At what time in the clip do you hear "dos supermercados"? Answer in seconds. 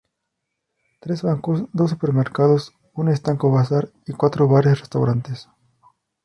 1.73-2.73